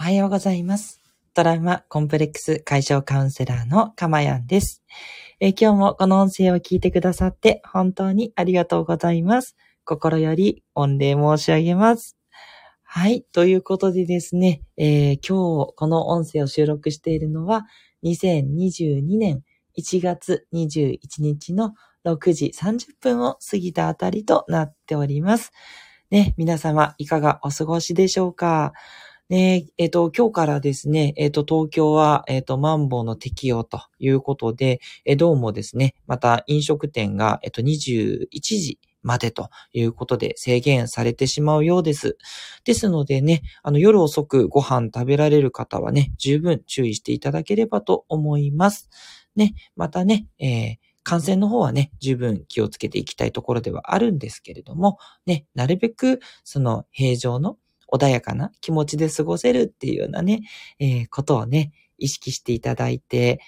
[0.00, 0.98] おはようございます。
[1.34, 4.82] トラウマコンプレックス解消カウンセラーのかまやんです、
[5.40, 9.56] え今日もこの音声を聞いてくださって本当にありがとうございます。
[9.84, 12.16] 心より御礼申し上げます。
[12.82, 13.26] はい。
[13.30, 17.66] ということでですね、えー今日この音声を収録しているのは
[18.02, 19.42] 2022年
[19.78, 21.74] 1月21日の
[22.06, 25.52] 6時30分を過ぎたあたりとなっております。
[26.10, 28.72] ね、皆様いかがお過ごしでしょうか？
[29.30, 42.18] ね、ええっ、と、今日からですね、えっ、と、東京は、えっ、と、マンボウの適用ということで、えどうもですね、また飲食店が、えっ、と、21時までということで制限されてしまうようです。
[42.64, 48.90] ですのでね、あの、夜遅くご飯食べられる方はね、十分注意していただければと思います。
[49.36, 57.56] ね、またね、えー感染の方はね、十分気をつけていきたいところではあるんですけれども、ね、なるべく、その平常の
[57.92, 60.42] 穏やかな気持ちで過ごせるっていうようなね、
[60.78, 63.40] えーことをね、意識していただいて、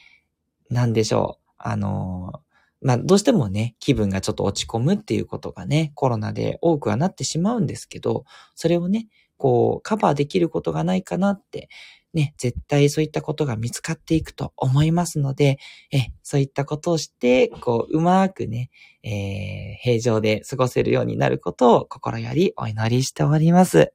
[0.70, 1.52] なんでしょう。
[1.58, 2.38] あのー
[2.82, 8.24] まあ、どうしてもね、気分がちょっと落ち込むっていうことがね、コロナで多くはなってしまうんですけど、
[8.56, 11.68] それをね、こう、カバーできることがないかなって、
[12.14, 15.58] ね、絶対そういったことが見つかっていくと思いますので、
[15.92, 18.70] え、そういったことをして、こう、うまくね、
[19.02, 23.92] えー平常で過ごせるようになることを心よりお祈りしております。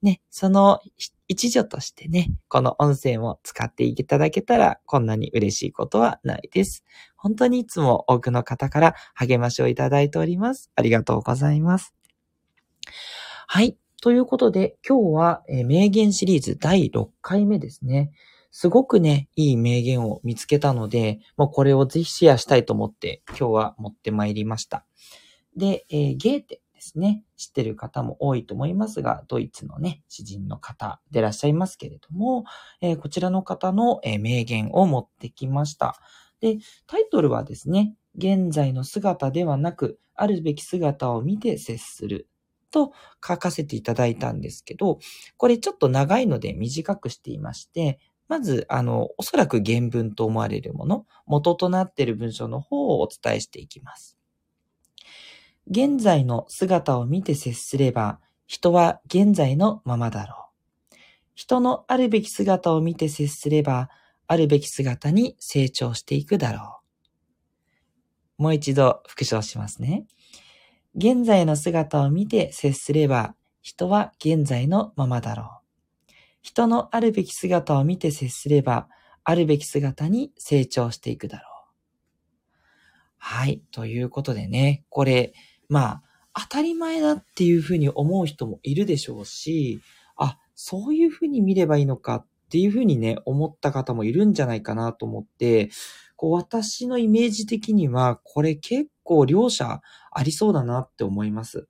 [0.00, 0.80] ね、その
[1.26, 6.84] 一助としてね、この音声も使っていただけたら、こんなに嬉しいことはないです。
[7.16, 10.70] 本当にいつも多くの方から励ましをいただいております。
[10.76, 11.94] ありがとうございます。
[13.48, 13.76] はい。
[14.00, 18.12] ということで、今日は、え名言シリーズ第6回目ですね。
[18.52, 24.86] すごくね、いい名言を見つけたので、もうこれをぜひシェアしたいと思って、今日は持ってまいりました。
[25.56, 27.24] で、えーゲーテですね。
[27.36, 32.44] 知ってる方も多いと思いますが、ドイツのね、詩人の方でいらっしゃいますけれども、
[32.80, 35.96] えーこちらの方の、えー名言を持ってきました。
[36.40, 42.28] で、タイトルはですね、現在の姿ではなく、あるべき姿を見て接する
[42.70, 42.92] と
[43.26, 44.98] 書かせていただいたんですけど、
[45.36, 47.98] これちょっと長いので短くしていまして、
[48.28, 54.18] まず、あの、おそらく原文と思われるもの、元となっている文章の方をお伝えしていきます。
[55.70, 60.50] 現在の姿を見て接すれば、人は現在のままだろ
[60.92, 60.96] う。
[61.34, 63.88] 人のあるべき姿を見て接すれば、
[64.26, 66.80] あるべき姿に成長していくだろ
[68.38, 68.42] う。
[68.42, 70.06] もう一度復唱しますね。
[70.98, 76.12] 現在の姿を見て接すれば、人は現在のままだろう。
[76.42, 78.88] 人のあるべき姿を見て接すれば、
[79.22, 81.48] あるべき姿に成長していくだろう。
[83.16, 83.62] はい。
[83.70, 85.34] ということでね、これ、
[85.68, 86.02] まあ、
[86.34, 89.80] 当たり前だっていうふうに思う人もいるでしょうし、
[90.16, 95.70] あ、そういうふうに見ればいいのかっていうふうにね、思った方もいるんじゃないかなと思って、
[96.16, 99.80] こう私のイメージ的には、これ結構両者
[100.12, 101.66] ありそうだなって思います。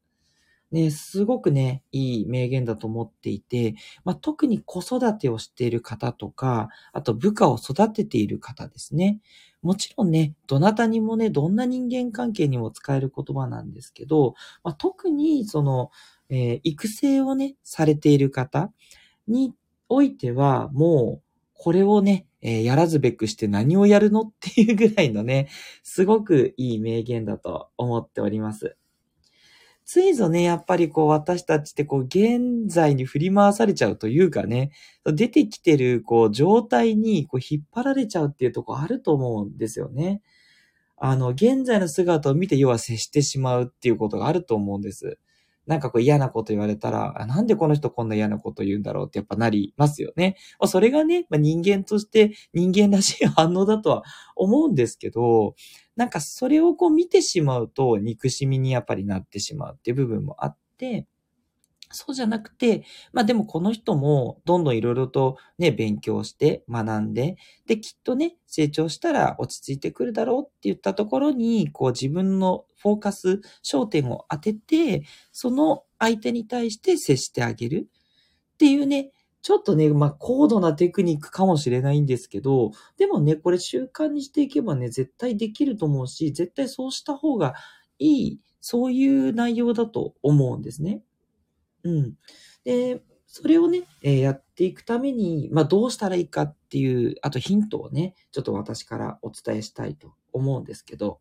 [0.71, 9.21] ね、すごくね、いい名言だと思っていて、まあ、特に子育てをしている方とか、あと部下を育てている方ですね。
[9.63, 15.91] もちろんね、どなたにもね、どんな人間関係にも使える言葉なんですけど、まあ、特にその、
[16.31, 18.71] えー育成をね、されている方
[19.29, 19.55] に
[19.89, 25.49] おいては、もう、これをね、えーやらずべくして何をやるのっていうぐらいのね、
[25.83, 28.77] すごくいい名言だと思っております。
[29.85, 34.71] ついぞね、やっぱりこう私たちってこう現在に振り回されちゃうというかね、
[35.07, 40.21] 出てきてるこう状態にこう引っ張られちゃうっていうとこあると思うんですよね。
[40.97, 45.19] あの、現在の姿を見て要は接してしまうっていうことがあると思うんです。
[45.69, 50.37] なんかこう嫌なこと言われたら、なんでこの人こんな嫌なこと言うんだろうってやっぱなりますよね。
[50.59, 54.03] まあ、それがね、まあ、人間として人間らしい反応だとは
[54.35, 55.55] 思うんですけど、
[55.95, 61.07] なんかそれをこう見てしまうと憎しみにやっぱりなってしまうっていう部分もあって、
[61.91, 67.37] そうじゃなくて、まあでもこの人もどんどんいろいろとね、勉強して学んで、
[67.67, 77.89] で、きっとね、成長したら落ち着いてくるだろうって言ったところに、こう自分のフォーカス、焦点を当てて、その相手に対して接してあげる
[78.55, 79.13] っていうね、
[79.43, 87.55] ちょっとね、まあ高度なテクニックかもしれないんですけど、でもね、これ習慣にしていけばね、絶対できると思うし、絶対そうした方が
[87.99, 91.03] いい、そういう内容だと思うんですね。
[91.89, 92.15] うん。
[92.65, 101.21] で、それをね、えーやっていくために、まあどうしたらいいかっていう、あとヒントをね、ちょっと私からお伝えしたいと思うんですけど、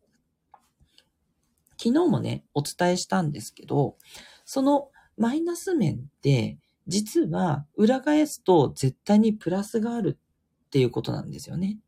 [1.80, 3.96] 昨日もね、お伝えしたんですけど、
[4.44, 10.18] そのマイナス面って実は裏返すと絶対にプラスがある
[10.66, 11.78] っていうことなんですよね。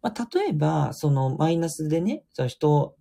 [0.00, 2.96] まあ、例えば、そのマイナスでね、その人、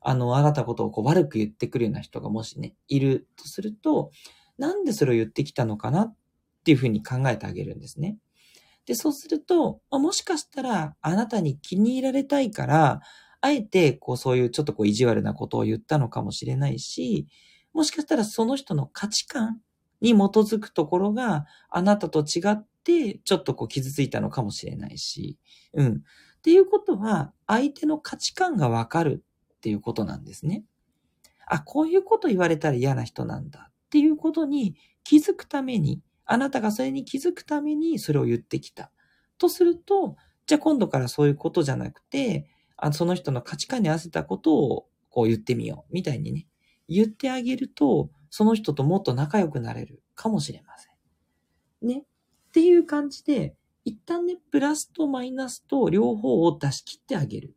[0.00, 4.10] あの、あなたことをこう悪く言ってくるような人がもしね、いるとすると、
[4.58, 6.14] なんでそれを言ってきたのかなっ
[6.64, 8.18] ていうふうに考えてあげるんですね。
[8.86, 13.00] で、そうすると、もしかしたらあなたに気に入られたいから、
[13.40, 17.26] あえて、こう、そういうちょっとこう意地悪なことを言ったのかもしれないし、
[17.72, 19.60] もしかしたらその人の価値観
[20.00, 25.36] に基づくところがあなたと違って、ちょっとこう傷ついたのかもしれないし、
[25.74, 26.02] うん。
[26.38, 29.24] っていうことは、相手の価値観がわかる
[29.66, 30.62] っていうことなんですね。
[31.44, 38.92] あ、こういうこと言われたら嫌な人なんだっていうことに気づくために、あなたがそれに気づくためにそれを言ってきた。
[39.38, 40.14] とすると、
[40.46, 45.92] じゃあ今度からそういうことじゃなくて、あその人の価値観に合わせたことをこう言ってみよう。
[45.92, 46.46] みたいにね、
[46.88, 50.88] 言ってあげると、その人ともっと仲良くなれるかもしれませ
[51.84, 51.88] ん。
[51.88, 52.04] ね。
[52.04, 57.56] っていう感じで、一旦ね、プラスとマイナスと両方を出し切ってあげる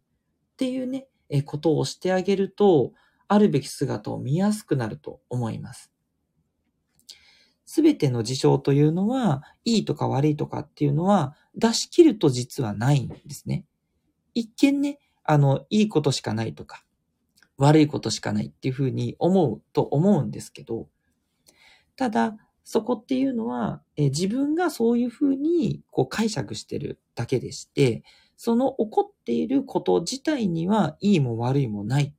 [0.54, 2.94] っていうね、えことをしてあげると、
[3.28, 5.92] あるべき姿を見やすくなると思います。
[7.66, 13.66] すべての事象というのは、いいとか悪いとかっていうのは、出し切ると実はないんですね。
[14.34, 16.84] 一見ね、あの、いいことしかないとか、
[17.58, 20.88] 悪いことしかないっていうふうに思うと思うんですけど、
[21.96, 28.04] ただ、そこっていうのは、え自分がそういうふうにこう解釈してるだけでして、
[28.41, 32.13] その起こっていること自体にはいいも悪いもないっ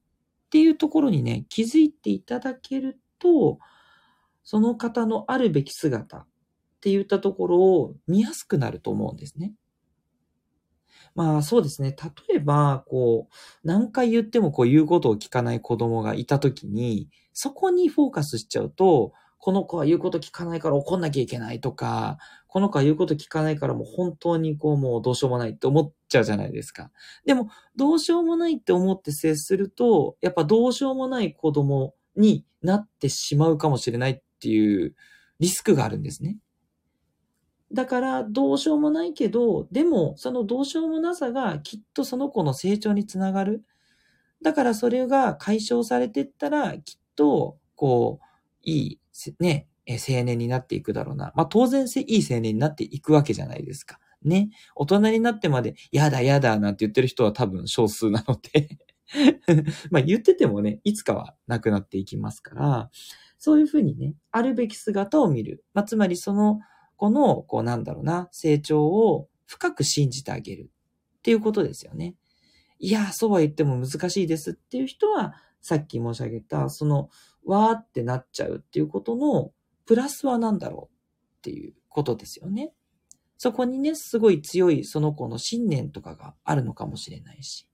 [0.51, 3.59] ていうところにね、気づいていただけると、
[4.45, 6.27] その方のあるべき姿っ
[6.83, 9.55] て言ったところを見やすくなると思うんですね。
[11.15, 11.97] まあそうですね。
[12.29, 13.35] 例えば、こう、
[13.67, 26.91] 何回言ってもこう言うことを聞かない子供がいたときに、そこにフォーカスしちゃうと、この子は言うこと聞かないから怒んなきゃいけないとか、この子は言うこと聞かないからもう本当にこうもうどうしようもないって思っちゃうじゃないですか。
[27.25, 34.95] でも、どうしようもないって思って接すると、やっぱどうしようもない子供になってしまうかもしれないっていう
[35.39, 36.37] リスクがあるんですね。
[37.73, 43.65] だからどうしようもないけど、でもそのどうしようもなさがきっとその子の成長につながる。
[44.43, 48.25] だからそれが解消されていったら、きっと、こう、
[48.63, 49.00] いい、
[49.41, 51.33] ね、青年になっていくだろうな。
[51.35, 53.99] まあ当然いい青年になっていくわけじゃないですか。
[54.23, 54.51] ね。
[54.75, 58.79] 大人になってまで、やだやだなんて言ってる人は多分少数なので
[59.91, 62.91] まあ言っててもね、いつかはなくなっていきますから、
[63.39, 65.65] そういうふうにね、あるべき姿を見る。
[65.73, 66.61] まあ、つまりその
[66.97, 70.71] 子の、こうなんだろうな、成長を深く信じてあげる
[71.19, 72.15] っていうことですよね。
[72.79, 77.09] いや、そうは言っても難しいですっていう人は、さっき申し上げた、その、
[77.45, 79.53] わーってなっちゃうっていうことの、
[79.87, 82.73] プラスは何だろうっていうことですよね。
[83.39, 87.67] そこにね、すごい強いその子の信念とかがあるのかもしれないし。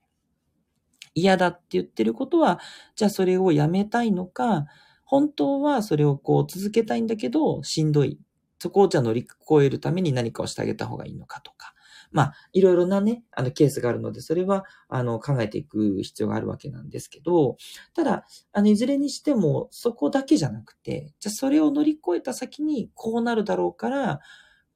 [1.15, 2.61] 嫌だって言ってることは、
[2.95, 4.67] じゃあそれをやめたいのか、
[5.05, 8.19] 本当はそれをこう続けたいんだけど、しんどい。
[8.59, 11.75] そこをじゃあ乗り越えるために何かをしてあげた方がいいのかとか。
[12.17, 17.59] まあ、いろいろなね、あの、ケースがあるので、それは、あの、考えていく必要があるわけなんですけど、
[17.93, 24.21] ただ、あの、いずれにしても、そこだけじゃなくて、じゃそれを乗り越えた先に、こうなるだろうから、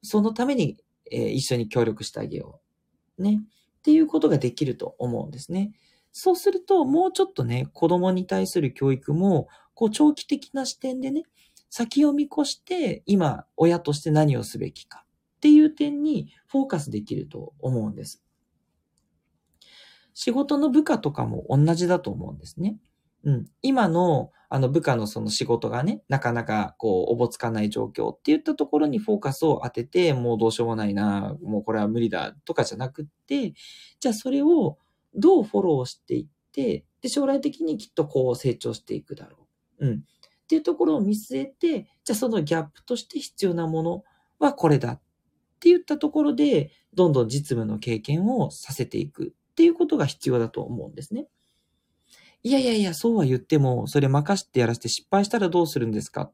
[0.03, 0.77] そのために、
[1.11, 2.61] えー、一緒に協力してあげよ
[3.17, 3.23] う。
[3.23, 3.39] ね。
[3.79, 5.71] っていうことができると思うんですね。
[6.11, 11.23] そうすると、もうちょっとね、子供に対する教育も、こう長期的な視点でね、
[11.71, 15.05] 先を見越して今親として何をすべきか
[15.41, 18.23] っていう点にフォーカスできると思うんです。
[20.13, 22.77] 仕事の部下とかも同じだと思うんですね。
[23.23, 23.45] うん。
[23.63, 33.53] 今の、あの部下のその仕事がね、なかなかこう、おぼつかない状況っていったところにフォーカスを当てて、もうどうしようもないな、もうこれは無理だとかじゃなくって、
[33.99, 34.77] じゃあそれを
[35.15, 39.47] どうフォローしていって、で、将来的にきっとこう成長していくだろ
[39.79, 39.87] う。
[39.87, 39.93] うん。
[39.95, 40.01] っ
[40.47, 44.03] ていうところを見据えて、じゃあそのギャップとして必要なもの
[44.37, 45.01] はこれだっ
[45.61, 51.27] って言ったところで、どんどん実務の経験をさせていくっていうことが必要だと思うんですね。
[52.41, 56.31] いやいやいや、そうは言っても、それ任せてやらせて失敗したらどうするんですか？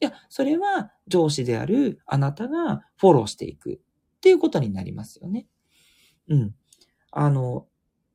[0.00, 3.80] いや、それは上司であるあなたがフォローしていく
[4.16, 5.48] っていうことになりますよね。
[6.28, 6.54] うん。
[7.10, 7.66] あの、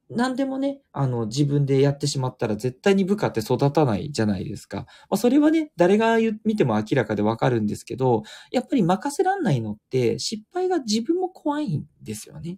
[0.10, 4.86] 何でもね、あの、自分でやってしまったら絶対に部下って育たないじゃないですか。
[5.10, 12.58] まあ、それはね、誰が見ても明らかでわかるんですけど、やっぱり任せらんないのって、失敗が自分も怖いんですよね。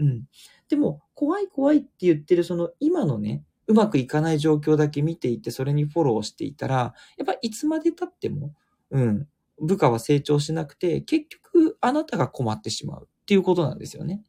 [0.00, 0.24] うん。
[0.68, 8.54] でも、怖い怖いって言ってるその今のね、うまくいかない状況だけ見ていて、それにフォローしていたら、やっぱいつまで経っても、
[8.90, 9.28] うん、
[9.60, 14.22] 部下は成長しなくて、結局あなたが困ってしまうっていうことなんですよね。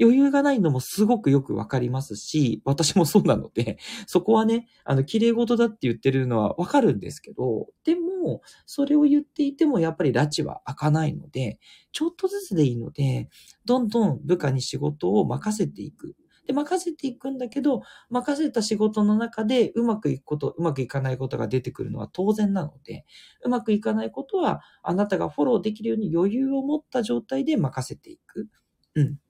[0.00, 11.58] 余裕がないのもすごくよくわかりますし、私もそうなので、 そこはね、あの、綺麗事だって言ってるのはわかるんですけど、でも、それを言っていてもやっぱり拉致は開かないので、
[11.92, 13.28] ちょっとずつでいいので、
[13.64, 16.16] どんどん部下に仕事を任せていく。
[16.46, 23.04] で、任せていくんだけど、任せた仕事の中でうまくいくこと、うまくいかないことが出てくるのは当然なので、
[23.44, 28.48] うまくいかないことは、あなたがフォローできるように余裕を持った状態で任せていく。
[28.96, 29.21] うん。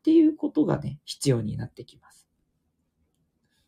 [0.00, 2.26] っていうことがね、必要になってきます。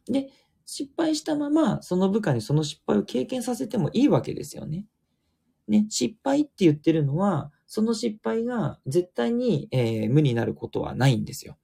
[0.06, 0.30] で、
[0.64, 4.86] 失敗したまま、その部下にその失敗を経験させてもいいわけですよね。
[5.68, 11.58] ね、失敗って言ってるのは、その失敗が絶対に、えー、無になることはないんですよ。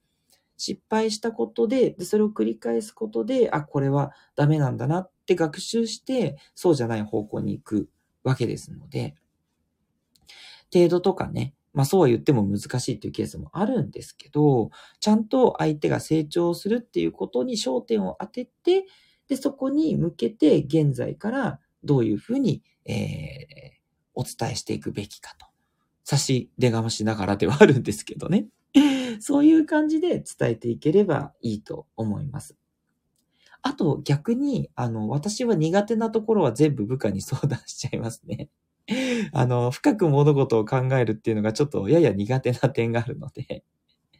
[0.56, 7.88] 失敗したことでで、それを繰り返すことで、あ、これはダメなんだなって学習して、そうじゃない方向に行く
[8.24, 9.14] わけですので、
[10.72, 18.84] 程度とかね、まあそうは言っても難しいというケースもあるんですけど、ちゃんと相手が成長するっていうことに焦点を当てて、
[19.28, 22.96] で、そこに向けて現在からどういうふうに、えー、
[24.16, 25.46] お伝えしていくべきかと。
[26.02, 28.48] 差し出がましながらではあるんですけどね。
[29.20, 32.56] そういう感じで伝えていければいいと思います。
[33.62, 38.48] あと逆に、あの、私は苦手なところは全部部下に相談しちゃいますね。
[39.32, 43.64] あの、深く物事を考えるっていうのがちょっとやや苦手な点があるので、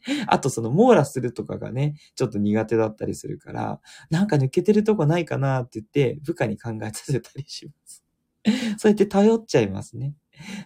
[0.28, 8.04] あとその網羅するとかがね、ちょっと苦手だったりするから、なんか抜けてるとこないかなって言って部下に考えさせたりします。
[8.78, 10.14] そうやって頼っちゃいますね。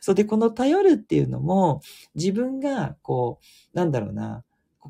[0.00, 1.80] そうで、この頼るっていうのも、
[2.14, 3.40] 自分がこ
[3.74, 4.44] う、なんだろうな、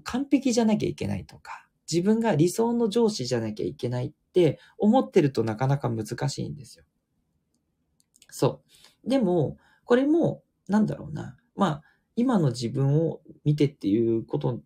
[0.04, 6.84] 完璧じゃなきゃいけないとか、自分が理想の上司じゃなきゃいけないって思ってるとなかなか難しいんですよ。
[8.30, 8.71] そう。
[9.04, 11.36] でも、これも、なんだろうな。
[11.54, 11.82] まあ、
[12.16, 14.60] 今の自分を見てっていうこと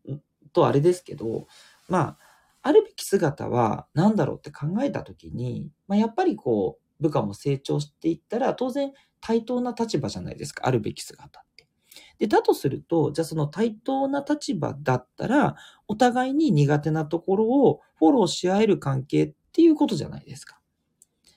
[0.52, 1.47] とあれですけど、
[1.88, 2.19] まあ、
[2.62, 10.66] あるべき姿は何だろうって考えたときに、まあ、やっぱりこう、部下も成長していったら、当然対等な立場じゃないですか。
[10.66, 11.69] あるべき姿って。
[12.19, 20.59] で、だとすると、じゃあその対等な立場だったら、お互いに苦手なところをフォローし合える関係っていうことじゃないですか。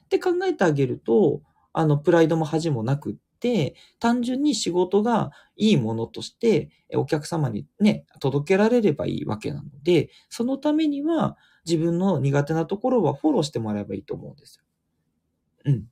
[0.06, 1.42] って考えてあげると、
[1.80, 14.66] あの、プライドも恥もなくって、単純に仕事がいいものとして、お客様にね、届けられればいいわけなので、そのためには自分の苦手なところはフォローしてもらえばいいと思うんですよ。
[15.66, 15.86] うん。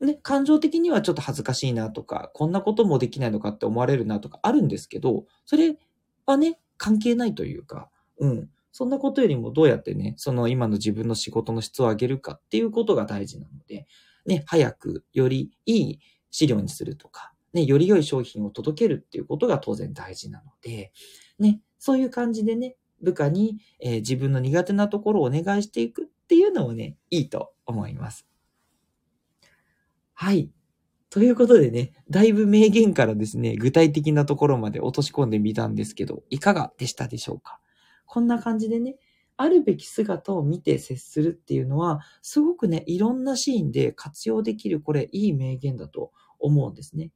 [0.00, 5.76] ね、感情的にはちょっと恥ずかしいなとか、こんなこともできないのかって思われるなとかあるんですけど、それ
[6.24, 8.48] はね、関係ないというか、うん。
[8.72, 13.86] そんなことよりもどうやってね、その今の自分の仕事の質を上げるかっていうことが大事なので、
[14.26, 20.92] ね、早く、よりいい資料にするとか、ね、より良い商品を届けるっていうことが当然大事なので、
[21.38, 28.26] ね、そういう感じでね、部下に、えー、自分の苦手なところをお願いしていくっていうのもね、いいと思います。
[30.14, 30.50] はい。
[31.08, 37.60] ということでね、だいぶ名言からですね、具体的なところまで落とし込んでみたんですけど、いかがでしたでしょうか？
[38.06, 38.96] こんな感じでね、
[39.36, 47.10] あるべき姿を見て接するっていうのは、すごくね、いろんなシーンで活用できる、これ、いい名言だと思うんですね。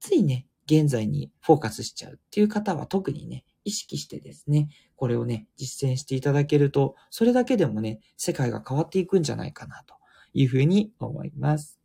[0.00, 9.94] ついね、現在にフォーカスしちゃうっていう方は特にね、意識してですね、これをね、実践していただけると、それだけでもね、世界が変わっていくんじゃないかなと
[10.32, 11.78] いうふうに思います。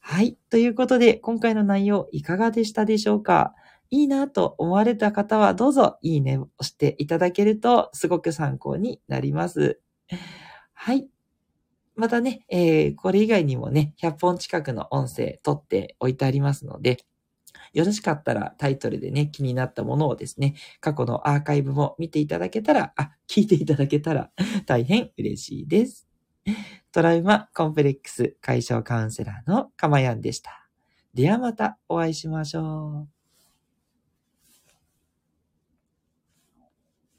[0.00, 0.36] はい。
[0.50, 3.54] ということで、今回の内容いかがでしたでしょうか？
[3.90, 9.80] いいなと思われた方はどうぞいいねを押していただけるとすごく参考になります。
[10.74, 11.08] はい。
[11.94, 16.98] またね、えー、これ以外にもね、100本近くの音声撮っておいてありますので、
[17.72, 24.30] よろしかったらタイトルでね、気になったものをですね、過去のアーカイブも見ていただけたら、あ、聞いていただけたら
[24.66, 26.06] 大変嬉しいです。
[26.92, 30.68] トラウマコンプレックス解消カウンセラーのかまやんでした。
[31.14, 33.15] ではまたお会いしましょう。